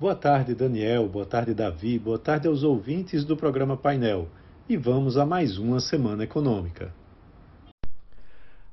Boa 0.00 0.14
tarde, 0.14 0.54
Daniel. 0.54 1.08
Boa 1.08 1.26
tarde, 1.26 1.52
Davi. 1.52 1.98
Boa 1.98 2.20
tarde 2.20 2.46
aos 2.46 2.62
ouvintes 2.62 3.24
do 3.24 3.36
programa 3.36 3.76
Painel. 3.76 4.28
E 4.68 4.76
vamos 4.76 5.16
a 5.16 5.26
mais 5.26 5.58
uma 5.58 5.80
semana 5.80 6.22
econômica. 6.22 6.94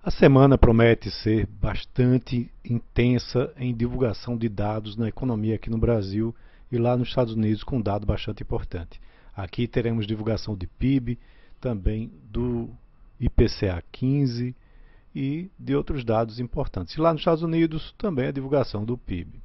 A 0.04 0.12
semana 0.12 0.56
promete 0.56 1.10
ser 1.10 1.48
bastante 1.48 2.52
intensa 2.64 3.52
em 3.58 3.76
divulgação 3.76 4.38
de 4.38 4.48
dados 4.48 4.96
na 4.96 5.08
economia 5.08 5.56
aqui 5.56 5.68
no 5.68 5.80
Brasil 5.80 6.36
e 6.72 6.78
lá 6.78 6.96
nos 6.96 7.08
Estados 7.08 7.34
Unidos, 7.34 7.64
com 7.64 7.78
um 7.78 7.82
dado 7.82 8.06
bastante 8.06 8.44
importante. 8.44 9.02
Aqui 9.36 9.68
teremos 9.68 10.06
divulgação 10.06 10.56
de 10.56 10.68
PIB, 10.68 11.18
também 11.60 12.12
do 12.30 12.70
IPCA 13.20 13.84
15 13.92 14.56
e 15.16 15.50
de 15.58 15.76
outros 15.76 16.06
dados 16.06 16.40
importantes. 16.40 16.94
E 16.94 17.02
lá 17.02 17.12
nos 17.12 17.22
Estados 17.22 17.42
Unidos 17.42 17.96
também 17.98 18.28
a 18.28 18.32
divulgação 18.32 18.86
do 18.86 18.96
PIB. 18.96 19.44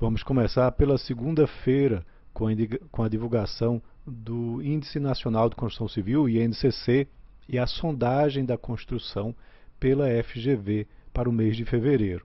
Vamos 0.00 0.22
começar 0.22 0.70
pela 0.70 0.96
segunda-feira 0.96 2.06
com 2.32 3.02
a 3.02 3.08
divulgação 3.08 3.82
do 4.06 4.62
Índice 4.62 5.00
Nacional 5.00 5.50
de 5.50 5.56
Construção 5.56 5.88
Civil, 5.88 6.28
INCC, 6.28 7.08
e 7.48 7.58
a 7.58 7.66
sondagem 7.66 8.44
da 8.44 8.56
construção 8.56 9.34
pela 9.80 10.06
FGV 10.22 10.86
para 11.12 11.28
o 11.28 11.32
mês 11.32 11.56
de 11.56 11.64
fevereiro. 11.64 12.24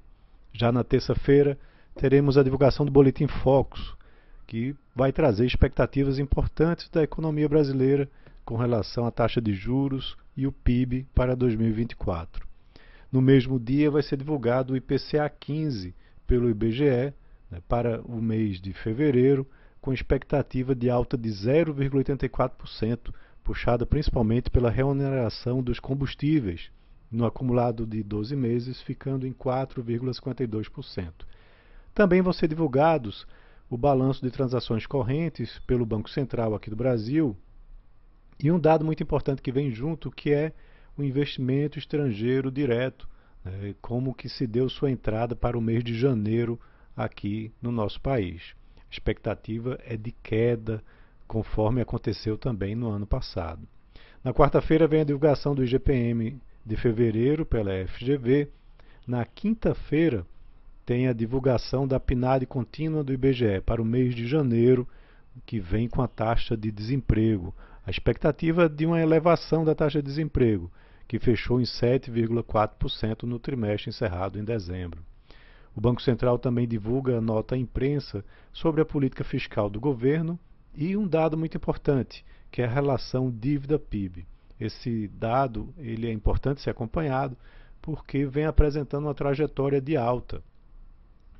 Já 0.53 0.71
na 0.71 0.83
terça-feira, 0.83 1.57
teremos 1.95 2.37
a 2.37 2.43
divulgação 2.43 2.85
do 2.85 2.91
Boletim 2.91 3.25
Focus, 3.25 3.95
que 4.45 4.75
vai 4.95 5.11
trazer 5.11 5.47
expectativas 5.47 6.19
importantes 6.19 6.87
da 6.89 7.01
economia 7.01 7.49
brasileira 7.49 8.07
com 8.45 8.55
relação 8.55 9.07
à 9.07 9.09
taxa 9.09 9.41
de 9.41 9.55
juros 9.55 10.15
e 10.37 10.45
o 10.45 10.51
PIB 10.51 11.07
para 11.15 11.35
2024. 11.35 12.47
No 13.11 13.19
mesmo 13.19 13.59
dia, 13.59 13.89
vai 13.89 14.03
ser 14.03 14.17
divulgado 14.17 14.73
o 14.73 14.77
IPCA 14.77 15.27
15 15.27 15.95
pelo 16.27 16.51
IBGE 16.51 17.15
para 17.61 18.01
o 18.01 18.21
mês 18.21 18.59
de 18.59 18.73
fevereiro, 18.73 19.47
com 19.81 19.93
expectativa 19.93 20.73
de 20.73 20.89
alta 20.89 21.17
de 21.17 21.29
0,84%, 21.29 23.13
puxada 23.43 23.85
principalmente 23.85 24.49
pela 24.49 24.69
remuneração 24.69 25.61
dos 25.61 25.79
combustíveis, 25.79 26.71
no 27.11 27.25
acumulado 27.25 27.85
de 27.85 28.01
12 28.01 28.35
meses, 28.35 28.81
ficando 28.81 29.27
em 29.27 29.33
4,52%. 29.33 31.11
Também 31.93 32.21
vão 32.21 32.33
ser 32.33 32.47
divulgados 32.47 33.27
o 33.69 33.77
balanço 33.77 34.21
de 34.23 34.31
transações 34.31 34.85
correntes 34.85 35.59
pelo 35.67 35.85
Banco 35.85 36.09
Central 36.09 36.55
aqui 36.55 36.69
do 36.69 36.75
Brasil 36.75 37.35
e 38.39 38.51
um 38.51 38.59
dado 38.59 38.83
muito 38.83 39.03
importante 39.03 39.41
que 39.41 39.51
vem 39.51 39.71
junto, 39.71 40.11
que 40.11 40.31
é 40.31 40.53
o 40.97 41.03
investimento 41.03 41.77
estrangeiro 41.77 42.51
direto, 42.51 43.07
né, 43.43 43.75
como 43.81 44.13
que 44.13 44.29
se 44.29 44.47
deu 44.47 44.69
sua 44.69 44.91
entrada 44.91 45.35
para 45.35 45.57
o 45.57 45.61
mês 45.61 45.83
de 45.83 45.97
janeiro 45.97 46.59
aqui 46.95 47.51
no 47.61 47.71
nosso 47.71 47.99
país. 48.01 48.53
A 48.77 48.91
expectativa 48.91 49.79
é 49.85 49.97
de 49.97 50.11
queda, 50.11 50.83
conforme 51.27 51.81
aconteceu 51.81 52.37
também 52.37 52.75
no 52.75 52.89
ano 52.89 53.07
passado. 53.07 53.67
Na 54.23 54.33
quarta-feira 54.33 54.87
vem 54.87 55.01
a 55.01 55.05
divulgação 55.05 55.53
do 55.53 55.63
IGPM 55.63 56.39
de 56.65 56.75
fevereiro 56.77 57.45
pela 57.45 57.71
FGV. 57.87 58.49
Na 59.05 59.25
quinta-feira 59.25 60.25
tem 60.85 61.07
a 61.07 61.13
divulgação 61.13 61.87
da 61.87 61.99
PNAD 61.99 62.45
contínua 62.45 63.03
do 63.03 63.13
IBGE 63.13 63.61
para 63.65 63.81
o 63.81 63.85
mês 63.85 64.15
de 64.15 64.27
janeiro, 64.27 64.87
que 65.45 65.59
vem 65.59 65.89
com 65.89 66.01
a 66.01 66.07
taxa 66.07 66.55
de 66.55 66.71
desemprego. 66.71 67.53
A 67.85 67.89
expectativa 67.89 68.65
é 68.65 68.69
de 68.69 68.85
uma 68.85 69.01
elevação 69.01 69.65
da 69.65 69.75
taxa 69.75 70.01
de 70.01 70.07
desemprego, 70.07 70.71
que 71.07 71.19
fechou 71.19 71.59
em 71.59 71.63
7,4% 71.63 73.23
no 73.23 73.39
trimestre 73.39 73.89
encerrado 73.89 74.39
em 74.39 74.43
dezembro. 74.43 75.03
O 75.75 75.81
Banco 75.81 76.01
Central 76.01 76.37
também 76.37 76.67
divulga 76.67 77.19
nota 77.19 77.55
à 77.55 77.57
imprensa 77.57 78.23
sobre 78.51 78.81
a 78.81 78.85
política 78.85 79.23
fiscal 79.23 79.67
do 79.69 79.79
governo 79.79 80.37
e 80.75 80.95
um 80.95 81.07
dado 81.07 81.35
muito 81.37 81.57
importante, 81.57 82.23
que 82.51 82.61
é 82.61 82.65
a 82.65 82.69
relação 82.69 83.31
dívida-PIB. 83.31 84.27
Esse 84.59 85.07
dado 85.07 85.73
ele 85.77 86.07
é 86.07 86.11
importante 86.11 86.61
ser 86.61 86.69
acompanhado 86.69 87.35
porque 87.81 88.23
vem 88.25 88.45
apresentando 88.45 89.05
uma 89.05 89.15
trajetória 89.15 89.81
de 89.81 89.97
alta, 89.97 90.43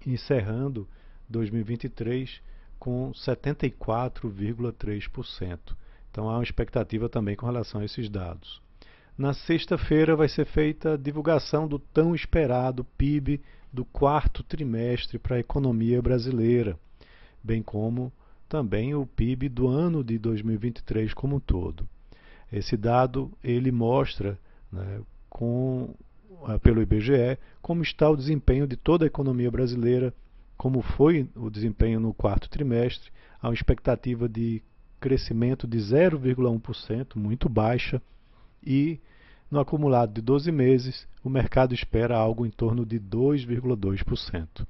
encerrando 0.06 0.88
2023 1.30 2.42
com 2.80 3.12
74,3%. 3.12 5.60
Então 6.12 6.30
há 6.30 6.38
uma 6.38 6.44
expectativa 6.44 7.08
também 7.08 7.36
com 7.36 7.46
relação 7.46 7.82
a 7.82 7.86
esses 7.86 8.10
dados. 8.10 8.63
Na 9.16 9.32
sexta-feira 9.32 10.16
vai 10.16 10.28
ser 10.28 10.46
feita 10.46 10.94
a 10.94 10.98
divulgação 10.98 11.68
do 11.68 11.78
tão 11.78 12.16
esperado 12.16 12.84
PIB 12.98 13.40
do 13.72 13.86
quarto 13.86 14.42
trimestre 14.42 15.20
para 15.20 15.36
a 15.36 15.40
economia 15.40 16.02
brasileira, 16.02 16.80
bem 17.44 17.62
como 17.62 18.12
também 18.50 18.96
o 18.96 19.06
PIB 19.06 19.50
do 19.50 19.68
ano 19.68 20.04
de 20.04 20.18
2023 20.18 21.14
como 21.14 21.36
um 21.36 21.40
todo. 21.40 21.88
Esse 22.52 22.76
dado 22.76 23.32
ele 23.44 23.72
mostra, 23.72 24.38
né, 24.72 25.02
com, 25.30 25.94
ah, 26.46 26.58
pelo 26.58 26.82
IBGE, 26.82 27.38
como 27.62 27.84
está 27.84 28.10
o 28.10 28.18
desempenho 28.18 28.66
de 28.66 28.76
toda 28.76 29.06
a 29.06 29.08
economia 29.08 29.50
brasileira, 29.52 30.12
como 30.58 30.82
foi 30.82 31.30
o 31.36 31.52
desempenho 31.52 32.00
no 32.00 32.14
quarto 32.16 32.50
trimestre, 32.50 33.12
uma 33.44 33.54
expectativa 33.54 34.28
de 34.28 34.62
crescimento 35.00 35.68
de 35.68 35.78
0,1%, 35.78 37.16
muito 37.16 37.50
baixa, 37.50 38.02
e 38.66 39.00
no 39.50 39.60
acumulado 39.60 40.14
de 40.14 40.22
12 40.22 40.52
meses, 40.52 41.08
o 41.24 41.30
mercado 41.30 41.74
espera 41.74 42.18
algo 42.18 42.46
em 42.46 42.50
torno 42.50 42.86
de 42.86 43.00
2,2%. 43.00 44.66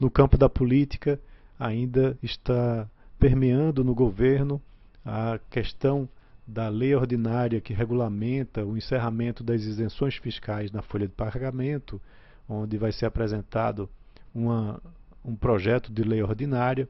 No 0.00 0.10
campo 0.10 0.38
da 0.38 0.48
política, 0.48 1.20
ainda 1.58 2.16
está 2.22 2.88
permeando 3.18 3.84
no 3.84 3.94
governo 3.94 4.60
a 5.04 5.38
questão 5.50 6.08
da 6.46 6.68
lei 6.68 6.94
ordinária 6.94 7.60
que 7.60 7.72
regulamenta 7.72 8.64
o 8.64 8.76
encerramento 8.76 9.42
das 9.42 9.62
isenções 9.62 10.16
fiscais 10.16 10.70
na 10.70 10.82
folha 10.82 11.06
de 11.06 11.12
pagamento, 11.14 12.00
onde 12.48 12.76
vai 12.76 12.92
ser 12.92 13.06
apresentado 13.06 13.88
uma, 14.34 14.80
um 15.24 15.34
projeto 15.34 15.92
de 15.92 16.02
lei 16.02 16.22
ordinária 16.22 16.88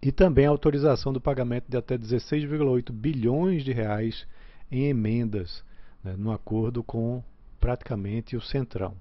e 0.00 0.12
também 0.12 0.46
a 0.46 0.50
autorização 0.50 1.12
do 1.12 1.20
pagamento 1.20 1.64
de 1.68 1.76
até 1.76 1.98
16,8 1.98 2.92
bilhões 2.92 3.64
de 3.64 3.72
reais 3.72 4.26
em 4.70 4.84
emendas 4.84 5.64
né, 6.02 6.14
no 6.16 6.32
acordo 6.32 6.82
com 6.82 7.22
praticamente 7.60 8.36
o 8.36 8.40
Centrão. 8.40 8.94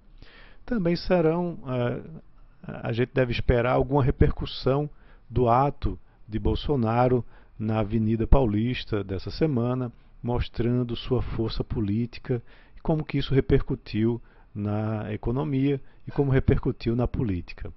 Também 0.66 0.96
serão, 0.96 1.60
a, 1.64 2.88
a 2.88 2.92
gente 2.92 3.12
deve 3.14 3.32
esperar 3.32 3.74
alguma 3.74 4.04
repercussão 4.04 4.90
do 5.30 5.48
ato 5.48 6.00
de 6.28 6.40
Bolsonaro 6.40 7.24
na 7.58 7.80
Avenida 7.80 8.28
Paulista 8.28 9.04
dessa 9.04 9.32
semana, 9.32 9.92
mostrando 10.22 10.96
sua 10.96 11.22
força 11.22 11.64
política 11.64 12.42
e 12.76 12.82
como 12.82 13.04
que 13.04 13.18
isso 13.18 13.34
repercutiu 13.34 14.22
na 14.54 15.14
economia 15.14 15.80
e 16.08 16.12
como 16.12 16.32
repercutiu 16.32 16.96
na 16.96 17.08
política. 17.08 17.72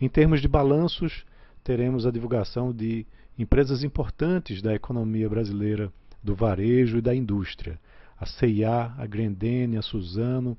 Em 0.00 0.08
termos 0.08 0.40
de 0.40 0.48
balanços, 0.48 1.24
teremos 1.62 2.06
a 2.06 2.10
divulgação 2.10 2.72
de 2.72 3.06
empresas 3.38 3.82
importantes 3.82 4.62
da 4.62 4.74
economia 4.74 5.28
brasileira, 5.28 5.92
do 6.22 6.34
varejo 6.34 6.98
e 6.98 7.00
da 7.00 7.14
indústria 7.14 7.78
a 8.20 8.26
CIA, 8.26 8.92
a 8.98 9.06
Grendene, 9.06 9.78
a 9.78 9.82
Suzano, 9.82 10.56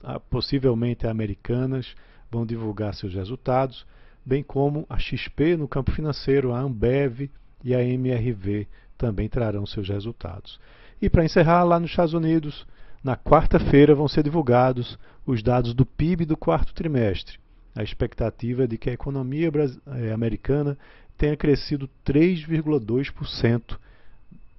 a, 0.00 0.20
possivelmente 0.20 1.06
a 1.06 1.10
Americanas, 1.10 1.92
vão 2.30 2.46
divulgar 2.46 2.94
seus 2.94 3.14
resultados, 3.14 3.84
bem 4.24 4.44
como 4.44 4.86
a 4.88 4.96
XP 4.96 5.56
no 5.56 5.66
campo 5.66 5.90
financeiro, 5.90 6.52
a 6.52 6.60
Ambev 6.60 7.28
e 7.64 7.74
a 7.74 7.82
MRV 7.82 8.68
também 8.96 9.28
trarão 9.28 9.66
seus 9.66 9.88
resultados. 9.88 10.60
E 11.02 11.10
para 11.10 11.24
encerrar, 11.24 11.64
lá 11.64 11.80
nos 11.80 11.90
Estados 11.90 12.14
Unidos, 12.14 12.64
na 13.02 13.16
quarta-feira 13.16 13.94
vão 13.94 14.06
ser 14.06 14.22
divulgados 14.22 14.96
os 15.26 15.42
dados 15.42 15.74
do 15.74 15.84
PIB 15.84 16.24
do 16.24 16.36
quarto 16.36 16.72
trimestre. 16.72 17.38
A 17.74 17.82
expectativa 17.82 18.64
é 18.64 18.66
de 18.68 18.78
que 18.78 18.88
a 18.88 18.92
economia 18.92 19.50
eh, 19.96 20.12
americana 20.12 20.78
tenha 21.18 21.36
crescido 21.36 21.90
3,2% 22.06 23.78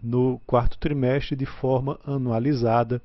no 0.05 0.39
quarto 0.45 0.77
trimestre 0.77 1.35
de 1.35 1.47
forma 1.47 1.99
anualizada, 2.05 3.01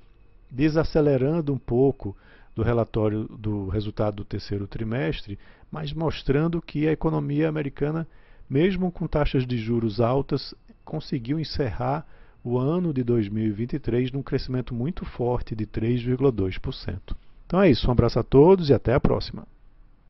desacelerando 0.50 1.50
um 1.52 1.58
pouco 1.58 2.14
do 2.54 2.62
relatório 2.62 3.24
do 3.24 3.68
resultado 3.68 4.16
do 4.16 4.24
terceiro 4.24 4.66
trimestre, 4.66 5.38
mas 5.70 5.94
mostrando 5.94 6.60
que 6.60 6.86
a 6.86 6.92
economia 6.92 7.48
americana, 7.48 8.06
mesmo 8.48 8.92
com 8.92 9.06
taxas 9.06 9.46
de 9.46 9.56
juros 9.56 9.98
altas, 9.98 10.54
conseguiu 10.84 11.40
encerrar 11.40 12.06
o 12.44 12.58
ano 12.58 12.92
de 12.92 13.02
2023 13.02 14.12
num 14.12 14.22
crescimento 14.22 14.74
muito 14.74 15.06
forte 15.06 15.56
de 15.56 15.66
3,2%. 15.66 17.16
Então 17.46 17.62
é 17.62 17.70
isso, 17.70 17.88
um 17.88 17.92
abraço 17.92 18.18
a 18.18 18.22
todos 18.22 18.68
e 18.68 18.74
até 18.74 18.92
a 18.92 19.00
próxima. 19.00 19.46